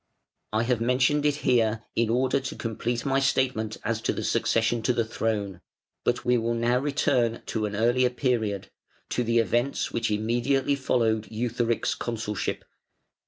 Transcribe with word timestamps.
I 0.51 0.63
have 0.63 0.81
mentioned 0.81 1.27
it 1.27 1.35
here 1.45 1.83
in 1.95 2.09
order 2.09 2.39
to 2.39 2.55
complete 2.55 3.05
my 3.05 3.19
statement 3.19 3.77
as 3.83 4.01
to 4.01 4.11
the 4.13 4.23
succession 4.23 4.81
to 4.81 4.93
the 4.93 5.05
throne, 5.05 5.61
but 6.03 6.25
we 6.25 6.39
will 6.39 6.55
now 6.55 6.79
return 6.79 7.43
to 7.45 7.67
an 7.67 7.75
earlier 7.75 8.09
period 8.09 8.71
to 9.09 9.23
the 9.23 9.37
events 9.37 9.91
which 9.91 10.09
immediately 10.09 10.73
followed 10.73 11.27
Eutharic's 11.29 11.93
consulship. 11.93 12.65